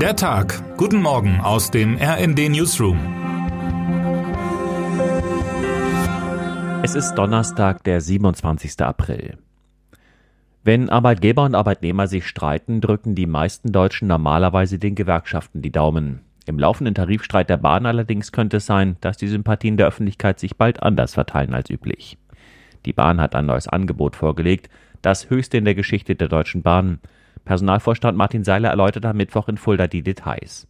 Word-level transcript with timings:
Der 0.00 0.14
Tag. 0.14 0.76
Guten 0.76 1.00
Morgen 1.00 1.40
aus 1.40 1.70
dem 1.70 1.96
RND 1.96 2.50
Newsroom. 2.50 2.98
Es 6.82 6.94
ist 6.94 7.14
Donnerstag, 7.14 7.82
der 7.84 8.02
27. 8.02 8.78
April. 8.82 9.38
Wenn 10.62 10.90
Arbeitgeber 10.90 11.44
und 11.44 11.54
Arbeitnehmer 11.54 12.08
sich 12.08 12.26
streiten, 12.26 12.82
drücken 12.82 13.14
die 13.14 13.24
meisten 13.24 13.72
Deutschen 13.72 14.06
normalerweise 14.06 14.78
den 14.78 14.94
Gewerkschaften 14.94 15.62
die 15.62 15.72
Daumen. 15.72 16.20
Im 16.44 16.58
laufenden 16.58 16.94
Tarifstreit 16.94 17.48
der 17.48 17.56
Bahn 17.56 17.86
allerdings 17.86 18.32
könnte 18.32 18.58
es 18.58 18.66
sein, 18.66 18.98
dass 19.00 19.16
die 19.16 19.28
Sympathien 19.28 19.78
der 19.78 19.86
Öffentlichkeit 19.86 20.38
sich 20.38 20.58
bald 20.58 20.82
anders 20.82 21.14
verteilen 21.14 21.54
als 21.54 21.70
üblich. 21.70 22.18
Die 22.84 22.92
Bahn 22.92 23.18
hat 23.18 23.34
ein 23.34 23.46
neues 23.46 23.66
Angebot 23.66 24.14
vorgelegt, 24.14 24.68
das 25.00 25.30
höchste 25.30 25.56
in 25.56 25.64
der 25.64 25.74
Geschichte 25.74 26.16
der 26.16 26.28
Deutschen 26.28 26.62
Bahn. 26.62 27.00
Personalvorstand 27.46 28.18
Martin 28.18 28.42
Seiler 28.42 28.70
erläutert 28.70 29.06
am 29.06 29.16
Mittwoch 29.16 29.48
in 29.48 29.56
Fulda 29.56 29.86
die 29.86 30.02
Details. 30.02 30.66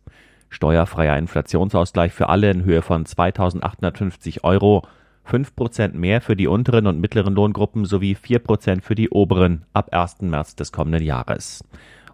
Steuerfreier 0.51 1.17
Inflationsausgleich 1.17 2.13
für 2.13 2.29
alle 2.29 2.51
in 2.51 2.65
Höhe 2.65 2.83
von 2.83 3.07
2850 3.07 4.45
Euro, 4.45 4.83
5% 5.27 5.95
mehr 5.95 6.21
für 6.21 6.37
die 6.37 6.47
unteren 6.47 6.87
und 6.87 7.01
mittleren 7.01 7.35
Lohngruppen 7.35 7.87
sowie 7.87 8.15
4% 8.15 8.83
für 8.83 8.95
die 8.95 9.09
oberen 9.09 9.65
ab 9.73 9.93
1. 9.93 10.21
März 10.21 10.55
des 10.55 10.71
kommenden 10.71 11.03
Jahres. 11.03 11.65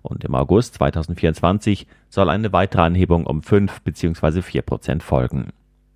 Und 0.01 0.25
im 0.25 0.35
August 0.37 0.75
2024 0.75 1.89
soll 2.09 2.31
eine 2.31 2.53
weitere 2.53 2.83
Anhebung 2.83 3.27
um 3.27 3.43
5 3.43 3.83
bzw. 3.83 4.41
4% 4.41 5.03
folgen. 5.03 5.49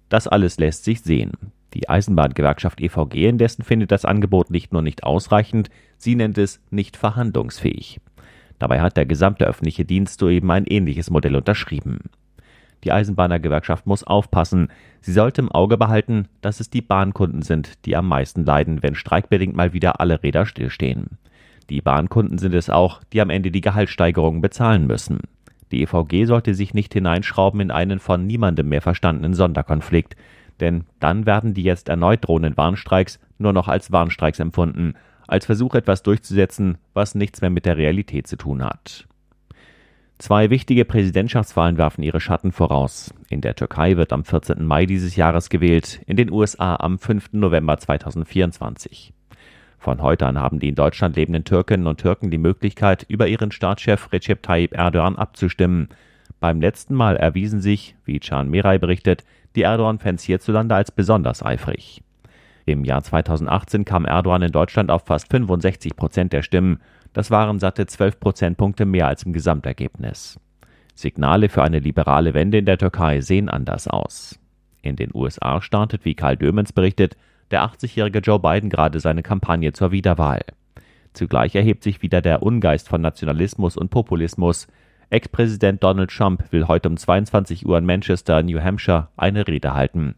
Das 0.09 0.27
alles 0.27 0.59
lässt 0.59 0.85
sich 0.85 1.02
sehen. 1.02 1.33
Die 1.73 1.88
Eisenbahngewerkschaft 1.88 2.80
EVG 2.80 3.29
indessen 3.29 3.62
findet 3.62 3.93
das 3.93 4.05
Angebot 4.05 4.51
nicht 4.51 4.73
nur 4.73 4.83
nicht 4.83 5.05
ausreichend, 5.05 5.71
sie 5.98 6.16
nennt 6.16 6.37
es 6.37 6.60
nicht 6.71 6.96
verhandlungsfähig. 6.96 8.01
Dabei 8.59 8.80
hat 8.80 8.96
der 8.96 9.06
gesamte 9.06 9.46
öffentliche 9.46 9.84
Dienst 9.84 10.20
soeben 10.20 10.51
ein 10.51 10.65
ähnliches 10.65 11.10
Modell 11.10 11.37
unterschrieben. 11.37 11.98
Die 12.84 12.92
Eisenbahnergewerkschaft 12.92 13.87
muss 13.87 14.05
aufpassen. 14.05 14.68
Sie 15.01 15.13
sollte 15.13 15.40
im 15.40 15.51
Auge 15.51 15.76
behalten, 15.76 16.29
dass 16.40 16.60
es 16.60 16.71
die 16.71 16.82
Bahnkunden 16.82 17.43
sind, 17.43 17.85
die 17.85 17.96
am 17.96 18.09
meisten 18.09 18.45
leiden, 18.45 18.82
wenn 18.82 18.95
streikbedingt 18.95 19.57
mal 19.57 19.73
wieder 19.73 20.01
alle 20.01 20.23
Räder 20.23 20.46
stillstehen. 20.46 21.18
Die 21.68 21.80
Bahnkunden 21.80 22.38
sind 22.38 22.54
es 22.54 22.71
auch, 22.71 23.02
die 23.13 23.21
am 23.21 23.30
Ende 23.30 23.51
die 23.51 23.60
Gehaltssteigerungen 23.60 24.40
bezahlen 24.40 24.87
müssen. 24.87 25.20
Die 25.73 25.82
EVG 25.82 26.26
sollte 26.26 26.54
sich 26.54 26.74
nicht 26.74 26.93
hineinschrauben 26.93 27.60
in 27.60 27.70
einen 27.73 27.98
von 27.98 28.26
niemandem 28.26 28.68
mehr 28.68 28.82
verstandenen 28.82 29.35
Sonderkonflikt, 29.35 30.15
denn 30.60 30.85
dann 31.01 31.26
werden 31.26 31.54
die 31.54 31.65
jetzt 31.65 31.88
erneut 31.88 32.26
drohenden 32.26 32.57
Warnstreiks 32.57 33.18
nur 33.38 33.52
noch 33.52 33.68
als 33.68 33.91
Warnstreiks 33.91 34.38
empfunden, 34.38 34.95
als 35.27 35.46
Versuch 35.46 35.74
etwas 35.74 36.02
durchzusetzen, 36.02 36.79
was 36.95 37.15
nichts 37.15 37.41
mehr 37.41 37.51
mit 37.51 37.66
der 37.66 37.77
Realität 37.77 38.27
zu 38.27 38.37
tun 38.37 38.63
hat. 38.65 39.07
Zwei 40.19 40.49
wichtige 40.49 40.87
Präsidentschaftswahlen 40.87 41.77
werfen 41.77 42.02
ihre 42.02 42.21
Schatten 42.21 42.51
voraus. 42.51 43.13
In 43.29 43.43
der 43.43 43.54
Türkei 43.54 43.99
wird 43.99 44.15
am 44.15 44.24
14. 44.24 44.65
Mai 44.65 44.87
dieses 44.87 45.15
Jahres 45.15 45.51
gewählt, 45.51 46.01
in 46.07 46.16
den 46.16 46.30
USA 46.30 46.77
am 46.77 46.99
5. 46.99 47.32
November 47.32 47.77
2024. 47.77 49.13
Von 49.79 50.01
heute 50.01 50.27
an 50.27 50.41
haben 50.41 50.59
die 50.59 50.71
in 50.71 50.74
Deutschland 50.74 51.16
lebenden 51.16 51.45
Türkinnen 51.45 51.87
und 51.87 52.01
Türken 52.01 52.30
die 52.30 52.38
Möglichkeit, 52.38 53.04
über 53.09 53.29
ihren 53.29 53.52
Staatschef 53.52 54.10
Recep 54.10 54.43
Tayyip 54.43 54.73
Erdogan 54.73 55.16
abzustimmen. 55.16 55.88
Beim 56.41 56.63
letzten 56.63 56.95
Mal 56.95 57.16
erwiesen 57.16 57.60
sich, 57.60 57.95
wie 58.07 58.19
Can 58.19 58.49
Meray 58.49 58.79
berichtet, 58.79 59.24
die 59.54 59.63
Erdogan-Fans 59.63 60.23
hierzulande 60.23 60.74
als 60.74 60.91
besonders 60.91 61.45
eifrig. 61.45 62.02
Im 62.67 62.85
Jahr 62.85 63.01
2018 63.01 63.85
kam 63.85 64.05
Erdogan 64.05 64.43
in 64.43 64.50
Deutschland 64.50 64.91
auf 64.91 65.05
fast 65.06 65.31
65 65.31 65.95
Prozent 65.95 66.33
der 66.33 66.43
Stimmen. 66.43 66.81
Das 67.12 67.31
waren 67.31 67.61
satte 67.61 67.87
12 67.87 68.19
Prozentpunkte 68.19 68.84
mehr 68.84 69.06
als 69.06 69.22
im 69.22 69.33
Gesamtergebnis. 69.33 70.41
Signale 70.93 71.49
für 71.49 71.62
eine 71.62 71.78
liberale 71.78 72.34
Wende 72.34 72.59
in 72.59 72.67
der 72.67 72.77
Türkei 72.77 73.21
sehen 73.21 73.49
anders 73.49 73.87
aus. 73.87 74.41
In 74.83 74.97
den 74.97 75.11
USA 75.15 75.62
startet, 75.62 76.05
wie 76.05 76.15
Karl 76.15 76.37
Dömens 76.37 76.72
berichtet, 76.72 77.17
der 77.53 77.62
80-jährige 77.62 78.19
Joe 78.19 78.41
Biden 78.41 78.69
gerade 78.69 78.99
seine 78.99 79.22
Kampagne 79.22 79.72
zur 79.72 79.93
Wiederwahl. 79.93 80.41
Zugleich 81.12 81.55
erhebt 81.55 81.84
sich 81.84 82.03
wieder 82.03 82.21
der 82.21 82.43
Ungeist 82.43 82.88
von 82.88 83.00
Nationalismus 83.00 83.76
und 83.76 83.91
Populismus. 83.91 84.66
Ex-Präsident 85.10 85.84
Donald 85.84 86.10
Trump 86.10 86.50
will 86.50 86.66
heute 86.66 86.88
um 86.88 86.97
22 86.97 87.65
Uhr 87.65 87.78
in 87.78 87.87
Manchester, 87.87 88.43
New 88.43 88.60
Hampshire, 88.60 89.09
eine 89.16 89.47
Rede 89.47 89.72
halten. 89.72 90.16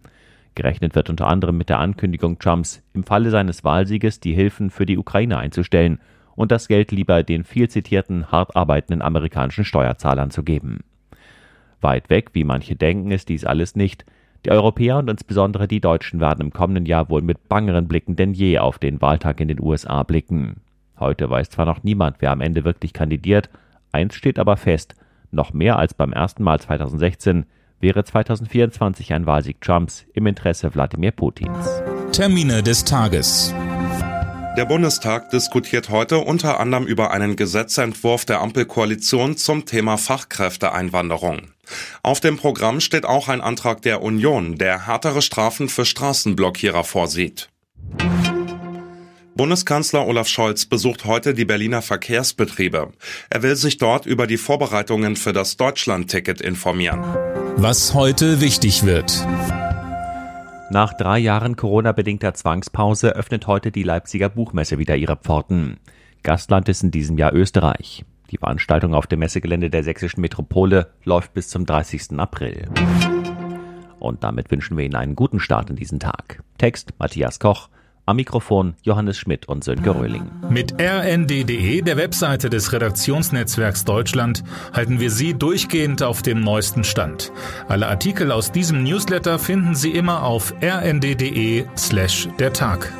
Gerechnet 0.54 0.94
wird 0.94 1.10
unter 1.10 1.26
anderem 1.26 1.56
mit 1.56 1.68
der 1.68 1.78
Ankündigung 1.78 2.38
Trumps, 2.38 2.82
im 2.94 3.04
Falle 3.04 3.30
seines 3.30 3.64
Wahlsieges 3.64 4.20
die 4.20 4.34
Hilfen 4.34 4.70
für 4.70 4.86
die 4.86 4.98
Ukraine 4.98 5.38
einzustellen 5.38 6.00
und 6.34 6.52
das 6.52 6.68
Geld 6.68 6.92
lieber 6.92 7.22
den 7.22 7.44
viel 7.44 7.68
zitierten, 7.68 8.30
hart 8.30 8.56
arbeitenden 8.56 9.02
amerikanischen 9.02 9.64
Steuerzahlern 9.64 10.30
zu 10.30 10.42
geben. 10.42 10.80
Weit 11.80 12.10
weg, 12.10 12.30
wie 12.32 12.44
manche 12.44 12.76
denken, 12.76 13.10
ist 13.10 13.28
dies 13.28 13.44
alles 13.44 13.76
nicht. 13.76 14.04
Die 14.44 14.50
Europäer 14.50 14.98
und 14.98 15.10
insbesondere 15.10 15.68
die 15.68 15.80
Deutschen 15.80 16.20
werden 16.20 16.46
im 16.46 16.52
kommenden 16.52 16.86
Jahr 16.86 17.08
wohl 17.10 17.22
mit 17.22 17.48
bangeren 17.48 17.88
Blicken 17.88 18.16
denn 18.16 18.34
je 18.34 18.58
auf 18.58 18.78
den 18.78 19.00
Wahltag 19.00 19.40
in 19.40 19.48
den 19.48 19.60
USA 19.60 20.02
blicken. 20.02 20.60
Heute 20.98 21.30
weiß 21.30 21.50
zwar 21.50 21.66
noch 21.66 21.82
niemand, 21.82 22.16
wer 22.20 22.32
am 22.32 22.40
Ende 22.40 22.64
wirklich 22.64 22.92
kandidiert, 22.92 23.50
Eins 23.92 24.14
steht 24.14 24.38
aber 24.38 24.56
fest, 24.56 24.94
noch 25.30 25.52
mehr 25.52 25.78
als 25.78 25.94
beim 25.94 26.12
ersten 26.12 26.42
Mal 26.42 26.60
2016 26.60 27.46
wäre 27.80 28.04
2024 28.04 29.12
ein 29.12 29.26
Wahlsieg 29.26 29.60
Trumps 29.60 30.04
im 30.14 30.26
Interesse 30.26 30.74
Wladimir 30.74 31.12
Putins. 31.12 31.66
Termine 32.12 32.62
des 32.62 32.84
Tages. 32.84 33.54
Der 34.56 34.64
Bundestag 34.64 35.30
diskutiert 35.30 35.88
heute 35.88 36.18
unter 36.18 36.58
anderem 36.58 36.84
über 36.84 37.12
einen 37.12 37.36
Gesetzentwurf 37.36 38.24
der 38.24 38.40
Ampelkoalition 38.40 39.36
zum 39.36 39.66
Thema 39.66 39.96
Fachkräfteeinwanderung. 39.98 41.52
Auf 42.02 42.18
dem 42.18 42.36
Programm 42.36 42.80
steht 42.80 43.06
auch 43.06 43.28
ein 43.28 43.40
Antrag 43.40 43.82
der 43.82 44.02
Union, 44.02 44.58
der 44.58 44.86
härtere 44.86 45.22
Strafen 45.22 45.68
für 45.68 45.84
Straßenblockierer 45.84 46.82
vorsieht. 46.82 47.50
Bundeskanzler 49.36 50.04
Olaf 50.04 50.26
Scholz 50.26 50.66
besucht 50.66 51.04
heute 51.04 51.34
die 51.34 51.44
Berliner 51.44 51.80
Verkehrsbetriebe. 51.80 52.90
Er 53.30 53.42
will 53.44 53.54
sich 53.54 53.78
dort 53.78 54.06
über 54.06 54.26
die 54.26 54.38
Vorbereitungen 54.38 55.14
für 55.14 55.32
das 55.32 55.56
Deutschland-Ticket 55.56 56.40
informieren. 56.40 57.04
Was 57.60 57.92
heute 57.92 58.40
wichtig 58.40 58.86
wird. 58.86 59.26
Nach 60.70 60.94
drei 60.94 61.18
Jahren 61.18 61.56
Corona-bedingter 61.56 62.32
Zwangspause 62.32 63.16
öffnet 63.16 63.48
heute 63.48 63.72
die 63.72 63.82
Leipziger 63.82 64.28
Buchmesse 64.28 64.78
wieder 64.78 64.94
ihre 64.94 65.16
Pforten. 65.16 65.80
Gastland 66.22 66.68
ist 66.68 66.84
in 66.84 66.92
diesem 66.92 67.18
Jahr 67.18 67.34
Österreich. 67.34 68.04
Die 68.30 68.38
Veranstaltung 68.38 68.94
auf 68.94 69.08
dem 69.08 69.18
Messegelände 69.18 69.70
der 69.70 69.82
sächsischen 69.82 70.20
Metropole 70.20 70.92
läuft 71.02 71.34
bis 71.34 71.48
zum 71.48 71.66
30. 71.66 72.16
April. 72.20 72.68
Und 73.98 74.22
damit 74.22 74.52
wünschen 74.52 74.76
wir 74.76 74.84
Ihnen 74.84 74.94
einen 74.94 75.16
guten 75.16 75.40
Start 75.40 75.68
in 75.68 75.74
diesen 75.74 75.98
Tag. 75.98 76.44
Text 76.58 76.92
Matthias 77.00 77.40
Koch, 77.40 77.70
am 78.08 78.16
Mikrofon 78.16 78.74
Johannes 78.82 79.18
Schmidt 79.18 79.46
und 79.48 79.62
Sönke 79.62 79.94
Röhling. 79.94 80.30
Mit 80.48 80.80
rnd.de, 80.80 81.82
der 81.82 81.96
Webseite 81.98 82.48
des 82.48 82.72
Redaktionsnetzwerks 82.72 83.84
Deutschland, 83.84 84.42
halten 84.72 84.98
wir 84.98 85.10
Sie 85.10 85.34
durchgehend 85.34 86.02
auf 86.02 86.22
dem 86.22 86.40
neuesten 86.40 86.84
Stand. 86.84 87.30
Alle 87.68 87.86
Artikel 87.88 88.32
aus 88.32 88.50
diesem 88.50 88.82
Newsletter 88.82 89.38
finden 89.38 89.74
Sie 89.74 89.90
immer 89.90 90.22
auf 90.22 90.54
rnd.de 90.62 91.66
slash 91.76 92.28
der 92.38 92.54
Tag. 92.54 92.92